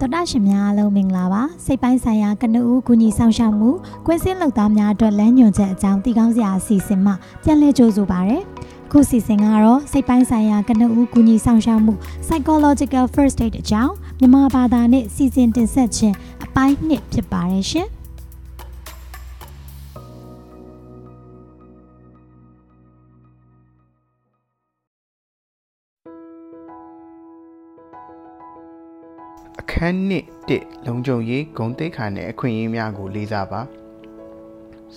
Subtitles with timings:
[0.00, 3.70] တော်တာရှင်များအားလုံးမင်္ဂလာပါစိတ်ပိုင်းဆိုင်ရာကနဦးကူညီဆောင်ရှောက်မှု
[4.06, 8.38] ကွင်းစင်းလုပ်သားများအတွက်လမ်းညွှန်ချက်အကြောင်းတည်ကောင်းစရာအစီအစဉ်မှပြန်လည်ကြိုဆိုပါရစေ
[8.86, 11.94] အခုစီစဉ်ကတော့စိတ်ပိုင်းဆိုင်ရာကနဦးကူညီဆောင်ရှောက်မှု
[12.26, 17.88] psychological first aid အကြောင်းမြန်မာဘာသာနဲ့စီစဉ်တင်ဆက်ခြင်းအပိုင်းနှစ်ဖြစ်ပါတယ်ရှင်
[29.70, 30.26] အခန်းနှစ်
[30.56, 33.60] 1လုံခြုံရေးဂုံတိတ်ခါနဲ့အခွင့်အရေးများကိုလေးစားပါ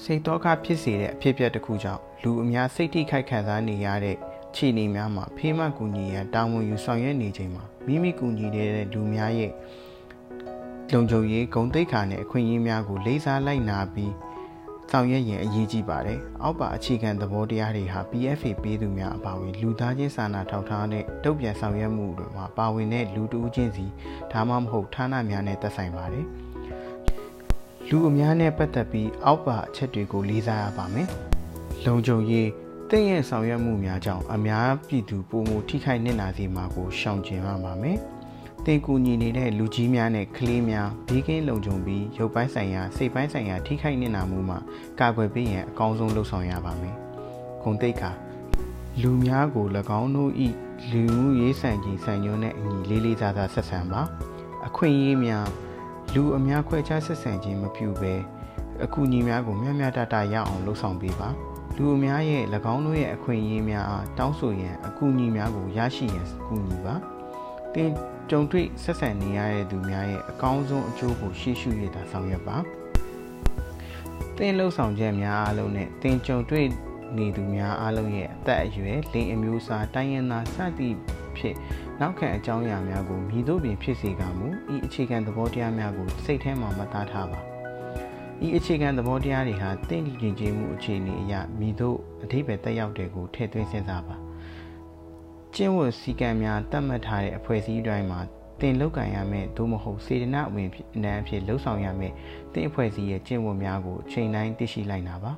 [0.01, 4.17] စိတ်တော့ခဖြစ်စေတဲ့အဖြစ်အပျက်တစ်ခုကြောင့်လူအများစိတ်ထိခိုက်ခံစားနေရတဲ့
[4.55, 9.51] ခြေအနေများမှာဖေးမကူညီရန်တာဝန်ယူဆောင်ရွက်နေချိန်မှာမိမိကူညီနေတဲ့လူများရဲ့
[10.91, 14.13] လုံခြုံရေးဂုံတိတ်ခါနဲ့အခွင့်အရေးများကိုလေးစားလိုက်နာပြီး
[14.93, 23.85] ဆောင်ရွက်ရင်အရေးကြီးပါတယ်။အောက်ပါအခြေခံသဘောတရားတွေဟာ PFA ပေးသူများအပါအဝင်လူသားချင်းစာနာထောက်ထားတဲ့တုံ့ပြန်ဆောင်ရွက်မှုတွေမှာပါဝင်တဲ့လူတဦးချင်းစီ
[24.31, 26.25] ဒါမှမဟုတ်ဌာနများနဲ့သက်ဆိုင်ပါတယ်။
[27.89, 31.07] လူအများနဲ့ပတ်သက်ပြီးအောက်ပါအချက်တွေကိုလေးစားရပါမယ်။
[31.85, 32.49] လုံခြုံရေး
[32.89, 37.97] တင့်ရဲ့ဆောင်ရွက်မှုများကြောင့်အများပြည်သူပုံမှုထိခိုက်နေတာစီမှာကိုရှောင်ကျဉ်ရပါမယ်။
[38.65, 44.59] တင်ကူညီနေတဲ့လူကြီးများနဲ့ကလေးများဘေးကင်းလုံခြုံပြီးရုပ်ပိုင်းဆိုင်ရာစိတ်ပိုင်းဆိုင်ရာထိခိုက်နေတာမှုမှာ
[44.99, 46.95] ကာကွယ်ပေးရန်အကောင်းဆုံးလုပ်ဆောင်ရပါမယ်။
[47.63, 48.11] ဂုံတိတ်ခါ
[49.01, 49.65] လူများကို၎
[49.99, 50.47] င်းတို့ဤ
[50.91, 54.01] လူမှုရေးဆန်ကြီးဆန်ညွှန်းတဲ့အညီလေးလေးစားစားဆက်ဆံပါ။
[54.67, 55.47] အခွင့်အရေးများ
[56.13, 58.13] လူအများခွဲခြားဆက်ဆံခြင်းမပြုဘဲ
[58.83, 61.29] အကူအညီများကိုမျှမျှတတရအောင်လှုပ်ဆောင်ပေးပါ။
[61.77, 66.95] လူအများရဲ့၎င်းတို့ရဲ့အခွင့်အရေးများအားတောင်းဆိုရန်အကူအညီများကိုရရှိရန်ကူညီပါ။
[67.75, 67.91] တင်
[68.29, 72.57] ကြုံတွေ့ဆက်ဆံနေရတဲ့သူများရဲ့အကောင်းဆုံးအကျိုးကိုရှေ့ရှုရတာဆောင်ရွက်ပါ။
[74.37, 76.67] တင်လှုပ်ဆောင်ချက်များအားလုံးနဲ့တင်ကြုံတွေ့
[77.17, 80.95] နေသူများအားလုံးရဲ့အသက်အရွယ်လိင်အမျိုးအစားတိုင်းရင်းသားစသည့်
[81.37, 81.55] ဖြစ်
[82.01, 87.39] နောက်ခံအကြောင်းအရာများကိုမြည်တို့ပင်ဖြစ်စေကမူဤအခြေခံသဘောတရားများကိုစိတ်ထဲမှာမသားထားပါ
[88.45, 94.15] ဤအခြေခံသဘောတရားတွေဟာတင့်ကြည်ကြည်မှုအခြေအနေအရမြည်တို့အထိပ္ပယ်တက်ရောက်တဲ့ကိုထည့်သွင်းစဉ်းစားပါ
[95.55, 98.19] ကျင့်ဝတ်စည်းကမ်းများတတ်မှတ်ထားတဲ့အဖွဲ့အစည်းတိုင်းမှာ
[98.61, 102.13] တင်လောက်ကန်ရမယ်သို့မဟုတ်စေတနာအဝင်အနံအဖြစ်လှုပ်ဆောင်ရမယ်
[102.53, 105.31] တင်အဖွဲ့အစည်းရဲ့ကျင့်ဝတ်များကိုအချိန်တိုင်းသိရှိလိုက်နာပါ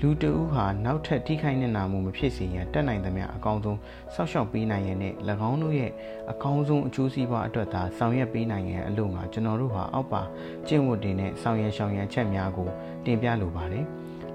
[0.00, 3.78] လူတဦးဟာနောက်ထပ်ထိခိုက်နေတာမှုမဖြစ်စေရန်တက်နိုင်သမျှအကောင်းဆုံး
[4.14, 5.14] စောင့်ရှောက်ပေးနိုင်ရန်နဲ့၎
[5.50, 5.90] င်းတို့ရဲ့
[6.30, 10.22] အကောင်းဆုံးအကျိုးစီးပွားအတွက်သာဆောင်ရွက်ပေးနိုင်ရန်အလို့ငါကျွန်တော်တို့ဟာအောက်ပါ
[10.68, 12.68] ကျင့်ဝတ်တွေနဲ့ဆောင်ရွက်ရှောင်ရန်ချက်များကို
[13.04, 13.86] တင်ပြလိုပါတယ်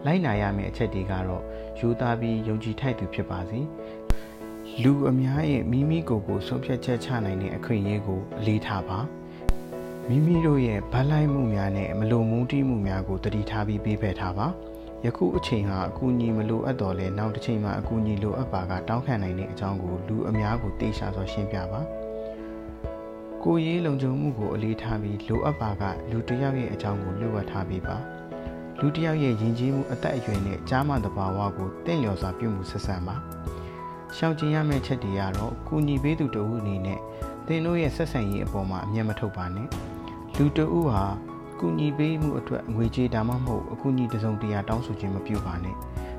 [0.05, 1.43] လိုက်နာရမယ့်အချက်တွေကတော့
[1.79, 3.59] ယူသားပြီးယုံကြည်ထိုက်သူဖြစ်ပါစေ
[4.83, 8.99] လူအများရဲ့မိမိကိုယ်ကိုဆုံးဖြတ်ချက်ချနိုင်တဲ့အခွင့်အရေးကိုအလေးထားပါ
[10.09, 14.47] မိမိတို့ရဲ့ဗလိုက်မှုများနဲ့မလုံမှုတီးမှုများကိုတတိထားပြီးပေးဖက်ထားပါ
[15.05, 21.81] ယခုအချိန်ဟာအကူအညီမလိုအပ်တော့လဲနောက်တစ်ချိန်မှာအကူအညီလိုအပ်ပါကတောင်းခံနိုင်တဲ့အကြောင်းကိုလူအများကိုသိရှာစွာရှင်းပြပါ
[23.43, 27.97] ကိုရေးလုံခြုံမှုကိုအလေးထားပြီးလိုအပ်ပါကလူတစ်ယောက်ရဲ့အကြောင်းကိုလွတ်ဝတ်ထားပေးပါ
[28.79, 33.15] လူတစ်ယောက်ရဲ့ယဉ်ကျေးမှုအသက်အရွယ်နဲ့ကြားမှတဘာဝကိုတင့်လျော်စွာပြုမှုဆက်ဆံပါ
[34.15, 36.99] ရှောင်ကျဉ်ရမယ့်ချက်တွေကတော့ကုညီပေးသူတဦးအနေနဲ့
[37.47, 39.67] သင်တို့ရဲ့ဆက်ဆံရေးအပေါ်မှာအမျက်မထုတ်ပါနဲ့
[40.37, 41.03] လူတဦးဟာ
[41.59, 45.75] ကုညီပေးမှုအတွက်ငွေကြေးဒါမှမဟုတ်အကူအညီတစုံတရာတောင်းဆိုခြင်းမပြုပါနဲ့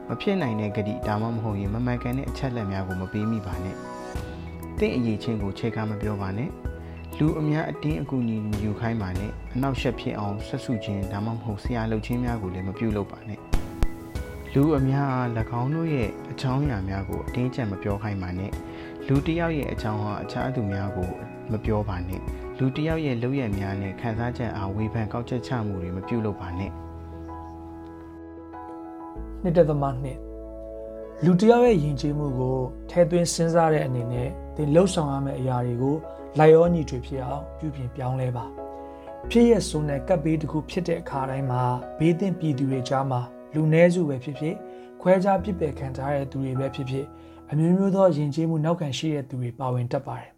[0.08, 3.76] မဖြစ်နိုင်တဲ့ဂတိဒါမှမဟုတ်ရင်မမှန်ကန်တဲ့အချက်လက်များကိုမပေးမိပါနဲ့
[4.78, 6.50] တင့်အရေးချင်းကိုခြေကားမပြောပါနဲ့
[7.18, 13.37] လူအများအတင်းအကူအညီယူခိုင်းပါနဲ့အနောက်ရှက်ဖြစ်အောင်ဆက်စုခြင်းဒါမှမဟုတ်ဆရာလုပ်ခြင်းများကိုလည်းမပြုလုပ်ပါနဲ့
[14.60, 15.28] လူအများအား၎
[15.60, 18.52] င်းတို့ရဲ့အချောင်းအရာများကိုအတင်းကျပ်မပြောခိုင်းပါနဲ့
[19.06, 21.10] လူတစ်ယောက်ရဲ့အချောင်းဟာအခြားသူများကို
[21.50, 22.20] မပြောပါနဲ့
[22.58, 26.70] လူတစ်ယောက်ရဲ့လုပ်ရများနဲ့ခံစားချက်အားဝေဖန်ကောက်ချက်ချမှုတွေမပြုလုပ်ပါနဲ့
[29.42, 30.18] နှစ်သက်သမားနှစ်
[31.24, 32.56] လူတစ်ယောက်ရဲ့ယဉ်ကျေးမှုကို
[32.90, 35.96] ထဲသွင်းစဉ်းစားတဲ့အနေနဲ့သင်လှုပ်ဆောင်ရမယ့်အရာတွေကို
[36.38, 38.44] လိုက်ရောညီထွေဖြစ်အောင်ပြုပြင်ပြောင်းလဲပါ
[39.30, 41.62] ဖြစ်ရဆိုးနဲ့ကပ်ဘေးတစ်ခုဖြစ်တဲ့အခါတိုင်းမှာ
[41.98, 43.22] ဘေးသင့်ပြည်သူတွေကြားမှာ
[43.54, 44.54] လူနည်းစုပဲဖြစ်ဖြစ်
[45.00, 47.06] ခွဲခြားပြစ်ပယ်ခံထားတဲ့သူတွေပဲဖြစ်ဖြစ်
[47.50, 50.30] အမျိုးမျိုးသောယဉ်ကျေးမှုနောက်ခံရှိတဲ့သူတွေပါဝင်တတ်ပါတယ်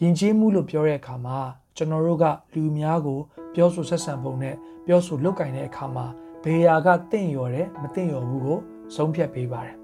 [0.00, 1.38] ယဉ်ကျေးမှုလို့ပြောတဲ့အခါမှာ
[1.76, 2.24] ကျွန်တော်တို့က
[2.54, 3.20] လူများကို
[3.54, 4.54] ပြောဆိုဆက်ဆံပုံနဲ့
[4.86, 6.06] ပြောဆိုလုပ်ကင်တဲ့အခါမှာ
[6.42, 8.58] ဘေးရာကတင့်ရော်တယ်မတင့်ရော်ဘူးကို
[8.94, 9.76] ဆုံးဖြတ်ပေးပါတယ်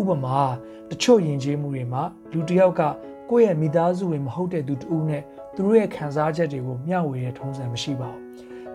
[0.00, 0.38] ဥပမာ
[0.90, 2.02] တချို့ယဉ်ကျေးမှုတွေမှာ
[2.32, 2.82] လူတစ်ယောက်က
[3.30, 5.22] ကိုယ့်ရဲ့မိသားစုဝင်မဟုတ်တဲ့သူတူနဲ့
[5.54, 8.22] သူတို့ရဲ့ခံစားချက်တွေကိုမျှဝေတဲ့ထုံးစံမရှိပါဘူး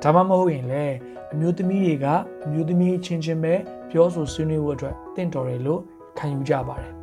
[0.03, 0.95] ဒါမှမဟုတ်ရင်လည်း
[1.33, 2.05] အမျိုးသမီးတွေက
[2.45, 3.53] အမျိုးသမီးချင်းချင်းပဲ
[3.89, 5.81] ပြောဆိုဆွေးနွေးဖို့အတွက်တင့်တော်တယ်လို့
[6.17, 6.93] ခံယူကြပါတယ်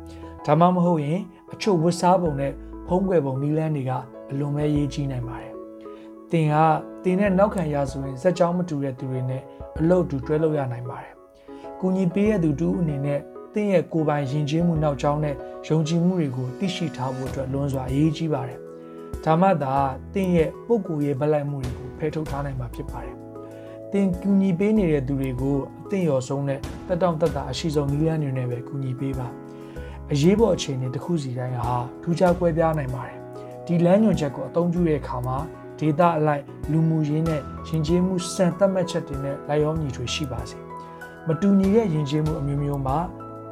[0.45, 1.19] ဒါမှမဟုတ်ရင်
[1.53, 2.51] အချို့ဝတ်စားပုံနဲ့
[2.87, 3.91] ဖုံးကွယ်ပုံနည်းလမ်းတွေက
[4.31, 5.53] အလွန်ပဲရေးကြီးနိုင်ပါတယ်။
[6.31, 6.55] တင်က
[7.03, 9.41] တင်နဲ့နောက်ခံရဆိုရင်ဇက်ကြောင်းမတူတဲ့သူတွေနဲ့
[9.79, 11.13] အလုပ်တူတွဲလုပ်ရနိုင်ပါတယ်။
[11.79, 13.19] ကူညီပေးတဲ့သူတူအနေနဲ့
[13.53, 15.35] တင်ရဲ့ကိုယ်ပိုင်ယဉ်ကျေးမှုနောက်ကျောင်းနဲ့
[15.67, 18.59] ယုံကြည်မှုတွေကိုသိရှိထားဖို့အတွက်လွန်စွာအရေးကြီးပါတယ်။
[19.25, 19.73] ဒါဒါမှသာ
[20.13, 23.15] တင်းရဲ့ပုံကိုယ်ရဲ့ဗလိုက်မှုတွေကို ဖယ်ထုတ်ထားနိုင်မှာဖြစ်ပါတယ်။
[23.91, 29.27] တင်းကူညီပေးနေတဲ့သူတွေကိုအသင့်ရော်ဆုံးတဲ့တက်တောင့်တက်တာအရှိဆုံးနည်းလမ်းတွေနဲ့ပဲကူညီပေးပါ။
[30.11, 33.17] အရေးပေါ်အခြေအနေတစ်ခုစီတိုင်းဟာထူးခြားကွဲပြားနိုင်ပါတယ်။
[33.65, 35.37] ဒီလမ်းညွှန်ချက်ကိုအသုံးပြုတဲ့အခါမှာ
[35.79, 40.57] ဒေတာအလိုက်လူမှုရေးနဲ့ယဉ်ကျေးမှုစံသတ်မှတ်ချက်တွေနဲ့လိုက်ရောညီထွေရှိပါစေ။
[41.27, 42.97] မတူညီတဲ့ယဉ်ကျေးမှုအမျိုးမျိုးမှာ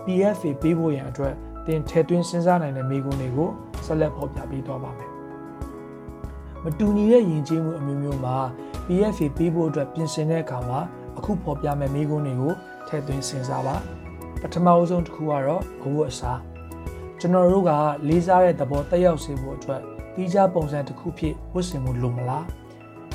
[0.06, 1.34] PFA ပေးဖို့ရန်အတွက်
[1.68, 3.50] တင်ထဲသွင်းစဉ်းစားနိုင်တဲ့မိကုန်းတွေကို
[3.86, 5.10] ဆက်လက်ဖော်ပြပေးသွားပါမယ်။
[6.66, 8.38] မတူညီတဲ့ယဉ်ကျေးမှုအမျိုးမျိုးမှာ
[8.86, 10.80] PFA ပေးဖို့အတွက်ပြင်ဆင်တဲ့အခါမှာ
[11.18, 12.54] အခုဖော်ပြမယ့်မိကုန်းတွေကို
[12.88, 13.76] ထည့်သွင်းစဉ်းစားပါ။
[14.42, 16.40] ပထမအဆုံးတစ်ခုကတော့အဝတ်အစား
[17.20, 17.72] ကျွန်တော်တို့က
[18.08, 19.82] လေးစားတဲ့သဘောတက်ရောက်စေဖို့အတွက်
[20.16, 22.46] တီးခြားပုံစံတစ်ခုဖြစ်ဝတ်ဆင်မှုလိုမလား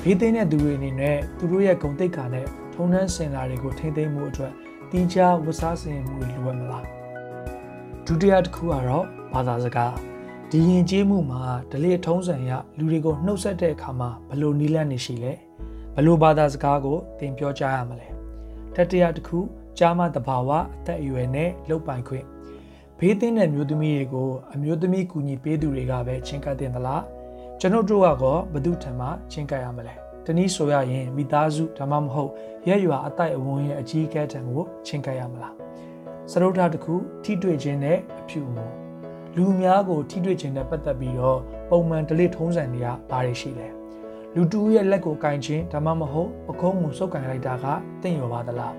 [0.03, 4.53] ဘေးသိမ်းတဲ့သူတွေအနေနဲ့သူတို့ရဲ့ဂုဏ်သိက္ခာနဲ့ထုံနှန်းစင်လာတွေကိုထိမ့်သိမ်းမှုအတွက်
[4.91, 6.85] တီးခြားဝတ်စားစင်မှုတွေလိုအပ်မလား
[8.07, 10.10] ဒုတိယတစ်ခုကတော့ဘာသာစကား
[10.53, 15.33] ဒီရင်ကျေးမှုမှာဒလိထုံးစံရလူတွေကိုနှုတ်ဆက်တဲ့အခါမှာဘလို့နီးလန့်နေရှိလဲ
[15.95, 18.09] ဘလို့ဘာသာစကားကိုသင်ပြောကြားရမလဲ
[18.75, 19.39] တတိယတစ်ခု
[19.79, 22.25] ကြားမတဘာဝအသက်အရွယ်နဲ့လုပ်ပိုင်ခွင့်
[22.99, 27.03] ဘေးသင်းတဲ့မျိုးသမီးတွေကိုအမျိုးသမီးကူညီပေးသူတွေကပဲချင်းကပ်တင်သလား
[27.61, 29.95] ကျွန်ုပ်တို့ကတော့ဘသူထံမှချင်းကပ်ရမလဲ
[30.25, 32.31] တနည်းဆိုရရင်မိသားစုဒါမှမဟုတ်
[32.69, 35.55] ရက်ရွာအတိုက်အဝန်းရဲ့အကြီးအကဲထံကိုချင်းကပ်ရမလား
[36.31, 38.67] စရုပ်ထားတစ်ခုထိတွေ့ခြင်းနဲ့အဖြူမှု
[39.37, 41.41] လူများကိုထိတွေ့ခြင်းနဲ့ပတ်သက်ပြီးတော့
[41.71, 43.69] ပုံမှန်ဒလိထုံးစံတွေကဘာတွေရှိလဲ
[44.35, 47.67] လူတူရဲ့လက်ကိုကင်ခြင်းဒါမှမဟုတ်ပကုံးမှုစုပ်ကန်လိုက်တာက
[48.03, 48.75] တင့်ရောပါသလား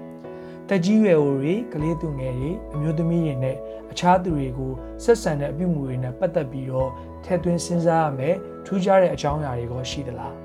[0.68, 3.58] တက်ကြီးရွယ်အိုတွေကလေးသူငယ်တွေအမျိုးသမီးတွေနဲ့
[3.92, 4.72] အခြားသူတွေကို
[5.04, 6.90] ဆက်ဆံတဲ့အပြုအမူတွေနဲ့ပတ်သက်ပြီးတော့
[7.24, 10.36] ထည့်သွင်းစဉ်းစားရမယ်ထူးခြားတဲ့အကြောင်းအရာတွေကရှိသလား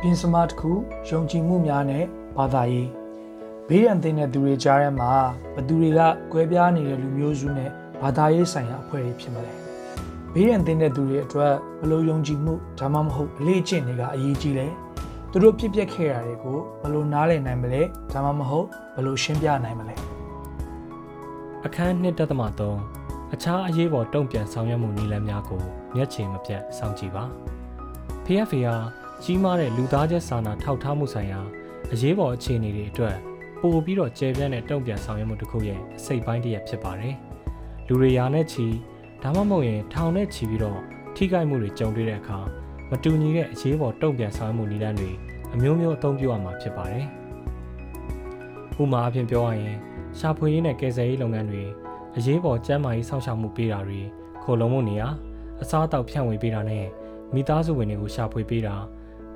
[0.00, 0.70] ပြင်စမတစ်ခု
[1.08, 2.04] ယုံကြည်မှုများနဲ့
[2.36, 2.90] ဘာသာရေး
[3.68, 5.12] ဘေးရန်သိတဲ့သူတွေကြားထဲမှာ
[5.54, 6.00] ဘသူတွေက
[6.32, 7.70] ကွဲပြားနေတဲ့လူမျိုးစုနဲ့
[8.02, 9.52] ဘာသာရေးဆိုင်ရာအဖွဲ့တွေဖြစ်မလဲ
[10.32, 14.66] ဘေးရန်သိတဲ့သူတွေအတွက်ဘလို့ယုံကြည်မှုဒါမှမဟုတ်အလေးကျင့်တွေကအရေးကြီးလဲ
[15.30, 19.94] သူတို့ဖြစ်ပျက်ခဲ့တာတွေကိုဘယ်လိုနားလည်နိုင်မလဲဒါမှမဟုတ်ဘယ်လိုရှင်းပြနိုင်မလဲ
[21.66, 25.60] အခန်း2.3အခြားအရေးပေါ်တုံ့ပြန်ဆောင်ရွက်မှုနည်းလမ်းများကို
[25.94, 27.24] မျက်ခြေမပြတ်စောင့်ကြည့်ပါ
[28.24, 28.76] PFA ဟာ
[29.24, 31.40] ကြီးမားတဲ့လူသားချက်စာနာထောက်ထားမှုဆိုင်ရာ
[31.92, 33.16] အရေးပေါ်အခြေအနေတွေအတွက်
[33.60, 37.27] ပို့ပြီးတော့ကျေပြန့်တဲ့တုံ့ပြန်ဆောင်ရွက်မှုတစ်ခုရဲ့အစိတ်ပိုင်းတစ်ရပ်ဖြစ်ပါတယ်
[37.88, 38.66] လူတွေရာနဲ့ချီ
[39.22, 40.80] ဒါမှမဟုတ်ရင်ထောင်နဲ့ချီပြီးတော့
[41.16, 42.38] ထိခိုက်မှုတွေကြုံတွေ့တဲ့အခါ
[42.90, 45.10] မတူညီတဲ့အရေးပေါ်တုံ့ပြန်ဆောင်မှုနည်းလမ်းတွေ
[45.54, 47.06] အမျိုးမျိုးအသုံးပြုရမှာဖြစ်ပါတယ်။
[48.80, 49.76] ဥပမာအဖြစ်ပြောရရင်
[50.18, 51.62] ရှာဖွေရေးနဲ့ကယ်ဆယ်ရေးလုပ်ငန်းတွေ
[52.16, 54.00] အရေးပေါ်ကျန်းမာရေးစောင့်ရှောက်မှုပေးတာတွေ
[54.42, 55.08] ခိုလုံမှုနေရာ
[55.62, 56.86] အစားအသောက်ဖြန့်ဝေပေးတာနဲ့
[57.34, 58.74] မိသားစုဝင်တွေကိုရှာဖွေပေးတာ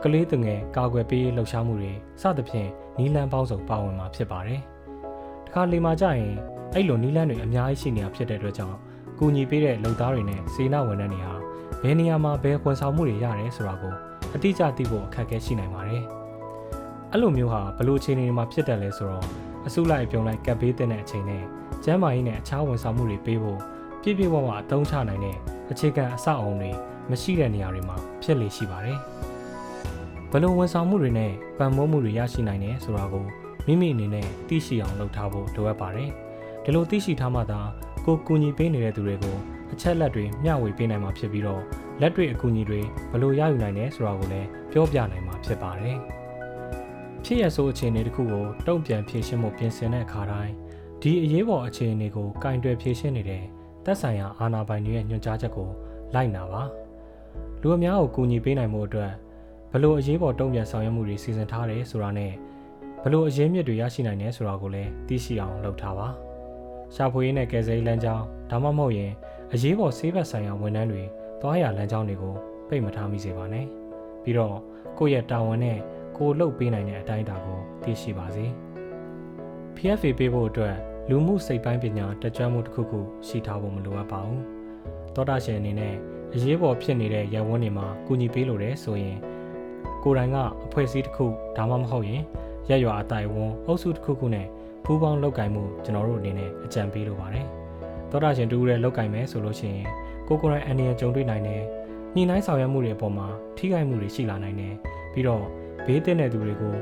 [0.02, 2.68] ကလေးသူငယ်ကာကွယ်ပေးလှုပ်ရှားမှုတွေစသဖြင့်
[2.98, 4.60] နီးလန်းပေါင်းစုံပါဝင်မှာဖြစ်ပါတယ်။
[5.46, 6.32] တခါလေမှာကြရင်
[6.74, 8.76] အဲ့လိုနီးလန်းတွေအများကြီးရှိနေတာဖြစ်တဲ့အတွက်ကြောင့်
[9.18, 11.34] ကူညီပေးတဲ့လုပ်သားတွေနဲ့စေနာဝန်ထမ်းတွေဟာ
[11.82, 13.94] ဘယ်နေရာမှာဘယ်ဝန်ဆောင်မှုတွေရတယ်ဆိုတာကို
[14.34, 16.02] အတိအကျသိဖို့အခက်အခဲရှိနိုင်ပါတယ်။
[17.12, 19.26] အဲ့လိုမျိုးဟာဘလို့အခြေအနေတွေမှာဖြစ်တယ်လဲဆိုတော့
[19.66, 21.42] အစုလိုက်ပြုံလိုက်ကပ်ပေးတဲ့အချိန်နဲ့
[21.84, 23.58] ကျန်းမာရေးနဲ့အခြားဝန်ဆောင်မှုတွေပေးဖို့
[24.02, 25.36] ပြည့်ပြည့်ဝဝအသုံးချနိုင်တဲ့
[25.70, 26.70] အခြေခံအဆောက်အအုံတွေ
[27.10, 28.98] မရှိတဲ့နေရာတွေမှာဖြစ်လေရှိပါတယ်။
[30.30, 33.26] ဘလို့ဝန်ဆောင်မှုတွေနဲ့ပံ့ပိုးမှုတွေရရှိနိုင်တယ်ဆိုတာကို
[33.66, 36.10] မိမိအနေနဲ့သိရှိအောင်လုပ်ထားဖို့လိုအပ်ပါတယ်။
[36.64, 37.60] ဒီလိုသိရှိထားမှသာ
[38.06, 39.36] ကိုကူညီပေးနေတဲ့သူတွေကို
[39.72, 41.62] အချက်လက်တွေမျှဝေပေးနိုင်မှာဖြစ်ပြီးတော့
[42.00, 42.80] လက်တွေ့အကူအညီတွေ
[43.12, 45.96] ဘလို့ရယူနိုင်တယ်ဆိုတာကိုလည်းပြောပြနိုင်မှာဖြစ်ပါတယ်။
[47.24, 50.52] ဖြစ်ရဆိုအခြေအနေတစ်ခုကိုတုံ့ပြန်ဖြေရှင်းမှုပြင်ဆင်တဲ့အခါတိုင်း
[51.02, 53.42] ဒီအရေးပေါ်အခြေအနေကိုကင်တွယ်ဖြေရှင်းနေတဲ့
[53.84, 55.68] သက်ဆိုင်ရာအာဏာပိုင်တွေရဲ့ညွှန်ကြားချက်ကို
[56.14, 56.62] လိုက်နာပါ။
[57.60, 59.12] လူအများကိုကူညီပေးနိုင်မှုအတွက်
[59.72, 62.32] ဘလို့အရေးပေါ်တုံ့ပြန်ဆောင်ရွက်မှုတွေစီစဉ်ထားတယ်ဆိုတာနဲ့
[63.02, 66.08] ဘလို့အရေးမြစ်တွေရရှိနိုင်တယ်ဆိုတာကိုလည်းသိရှိအောင်လုပ်ထားပါ။
[66.94, 69.12] ရှာဖွေရေးနဲ့ကယ်ဆယ်ရေးလမ်းကြောင်းဒါမှမဟုတ်ရင်
[69.52, 71.02] အရေးပေါ်ဆေးဘက်ဆိုင်ရာဝန်ထမ်းတွေ
[71.40, 72.34] သွားရလမ်းကြောင်းတွေကို
[72.68, 73.66] ပိတ်မထားမိစေပါနဲ့
[74.22, 74.56] ပြီးတော့
[74.98, 75.78] ကိုယ့်ရဲ့တာဝန်နဲ့
[76.16, 78.46] ကိုလှုပ်ပေးနိုင်တဲ့အတိုင်းအတာကိုသိရှိပါစေ
[79.76, 80.74] PFA ပေးဖို့အတွက်
[81.08, 84.42] လူမှုစိတ်ပိုင်းပညာတက်ကြွမှုတစ်ခုခုရှိထားဖို့မလိုအပ်ပါဘူး
[85.14, 85.94] သောတာရှင်အနေနဲ့
[86.34, 89.18] အရေးပေါ်ဖြစ်နေတဲ့ရန်ဝန်းတွေမှာကူညီပေးလို့တယ်ဆိုရင်
[90.02, 92.22] ကိုယ်တိုင်ကအဖွဲ့အစည်းတစ်ခုဒါမှမဟုတ်ရင်
[92.68, 94.46] ရက်ရွာအတိုင်ဝန်းအုပ်စုတစ်ခုခုနဲ့
[94.84, 97.46] ပူးပေါင်းလုပ်ကိုင်မှုကျွန်တော်တို့အနေနဲ့အကြံပေးလိုပါတယ်
[98.10, 99.88] သောတာရှင်တူရဲလောက်ကင်မယ်ဆိုလို့ရှိရင်
[100.28, 101.62] ကိုကိုရိုင်းအန်နီယကြုံတွေ့နိုင်တယ်
[102.14, 104.74] ညှိနှိုင်းဆောင်ရွက်မှုတွေအပေါ်မှာထိခိုက်မှုတွေရှိလာနိုင်တယ်
[105.12, 105.44] ပြီးတော့
[105.86, 106.74] ဘေးသင့်တဲ့သူတွေကို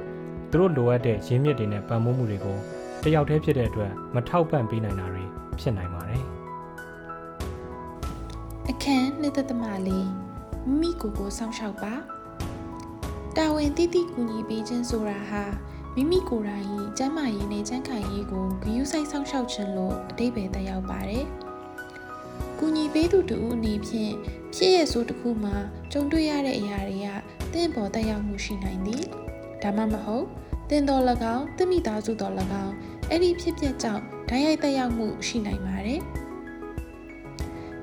[0.51, 2.57] သူတို့လိုအပ်တဲ့ရင်းမြစ်တွေနဲ့ပံ့ပိုးမှုတွေကို
[3.03, 5.25] တယောက်တည်းဖြစ်တဲ့အတွက်မထောက်ပံ့ပေးနိုင်တာတွေ
[5.61, 6.25] ဖြစ်နိုင်ပါတယ်
[8.69, 10.09] အခန်းနှစ်သက်သမလေး
[10.67, 11.95] မိမိကိုယ်ကိုစောင့်ရှောက်ပါ
[13.37, 15.45] တာဝန်တိတိကူညီပေးခြင်းဆိုတာဟာ
[15.95, 16.69] မိမိကိုယ်တိုင်
[16.99, 21.27] ကျန်းမာရေးနဲ့ကျန်းခိုင်ရေးကိုဂရုစိုက်စောင့်ရှောက်ခြင်းလို့အတိပ္ပယ်သက်ရောက်ပါတယ်။
[22.59, 24.13] ကကူညီပေးသူတူအနေဖြင့်
[24.55, 25.57] ဖြစ်ရဆိုတစ်ခုမှာ
[25.93, 27.09] ကြုံတွေ့ရတဲ့အရာတွေက
[27.53, 29.05] တင့်ပေါ်တက်ရောက်မှုရှိနိုင်သည်
[29.63, 30.27] ဒါမှမဟုတ်
[30.71, 31.03] တင်တော်၎
[31.35, 32.75] င်းတမိသားစုတော်၎င်း
[33.09, 36.01] အဲ့ဒီဖြစ်ပျက်ကြောင့်ဓာတ်ရိုက်တက်ရောက်မှုရှိနိုင်ပါတယ်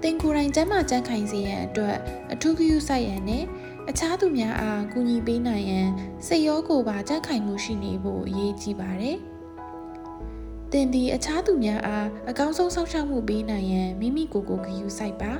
[0.04, 1.98] တင်ကိုယ်တိုင်ကျမ်းမာကြမ်းခိုင်စေရန်အတွက်
[2.34, 3.44] အထူးဂရုစိုက်ရန်နဲ့
[3.90, 5.90] အခြားသူများအားကူညီပေးနိုင်ရန်
[6.28, 9.18] စိတ်ရောကိုယ်ပါကြမ်းခိုင်မှုရှိနေဖို့အရေးကြီးပါတယ်။
[10.72, 15.34] တင်ဒီအခြားသူများအားအကောင်းဆုံးစောင့်ရှောက်မှုပေးနိုင်ရန်မိမိကိုယ်ကိုဂရုစိုက်ပါ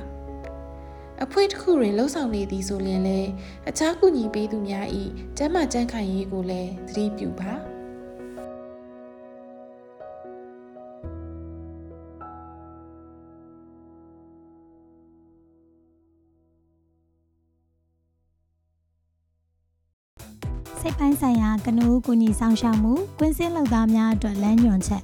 [1.22, 3.30] ။အဖွဲတစ်ခုတွင်လှုပ်ဆောင်နေသည်ဆိုရင်လည်း
[3.68, 4.86] အခြားကူညီပေးသူများ၏
[5.38, 7.52] ကျမ်းမာကြမ်းခိုင်ရေးကိုလည်းသတိပြုပါ။
[21.66, 25.02] ကနဦးကူညီဆောင်ရှောက်မှုကွင်းစင်းလုပ်သားများအတွက်လမ်းညွှန်ချက်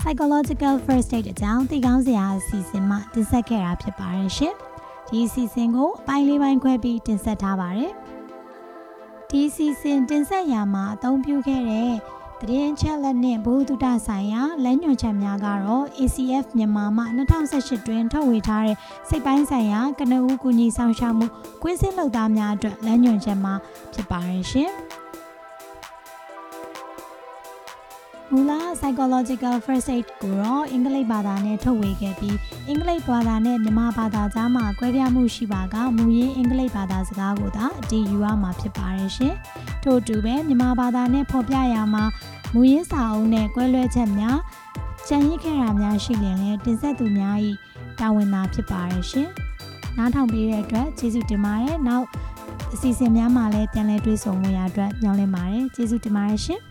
[0.00, 4.54] psychological first aid အကြောင်းသိကောင်းစရာအစီအစဉ်မှတင်ဆက်ခဲ့တာဖြစ်ပါတယ်ရှင်။
[5.08, 7.92] ဒီအစီအစဉ်ကိုအပိုင်းလေးပိုင်းခွဲပြီးတင်ဆက်ထားပါတယ်။
[9.30, 11.92] ဒီအစီအစဉ်တင်ဆက်ရာမှာအသုံးပြုခဲ့တဲ့
[12.40, 17.02] သတင်းချက်လက်နဲ့ဘုဒ္ဓတဆိုင်ရာလမ်းညွှန်ချက်များကတော့ ACF မြန်မာမှ
[17.40, 18.76] 2018တွင်ထုတ်ဝေထားတဲ့
[19.08, 21.26] စိတ်ပိုင်းဆိုင်ရာကနဦးကူညီဆောင်ရှောက်မှု
[21.62, 23.54] ကွင်းစင်းလုပ်သားများအတွက်လမ်းညွှန်ချက်မှာ
[23.94, 24.72] ဖြစ်ပါတယ်ရှင်။
[28.32, 32.36] မူလ psychological first aid ကိုတော့အင်္ဂလိပ်ဘာသာနဲ့ထုတ်ဝေခဲ့ပြီး
[32.68, 39.34] အင်္ဂလိပ်ဘာသာနဲ့မြန်မာဘာသာကြားမှာကွဲပြားမှုရှိပါကမူရင်းအင်္ဂလိပ်ဘာသာစကားကိုသာအတည်ယူရမှာဖြစ်ပါတယ်ရှင်။
[39.82, 42.04] ထို့အတူပဲမြန်မာဘာသာနဲ့ဖော်ပြရမှာ
[42.54, 44.38] မူရင်းစာအုပ်နဲ့ကွဲလွဲချက်များ
[45.08, 47.36] ကြံရစ်ခဲ့တာများရှိရင်လည်းတင်ဆက်သူများ၏
[48.00, 49.28] တာဝန်သာဖြစ်ပါတယ်ရှင်။
[49.96, 52.06] နားထောင်ပေးတဲ့အတွက်ကျေးဇူးတင်ပါတယ်။နောက်
[52.72, 56.60] အစီအစဉ်များမှာလည်းပြန်လည်တွေ့ဆုံမှုရအတွက်ညှောင်းလင်းပါတယ်။ကျေးဇူးတင်ပါတယ်ရှင်။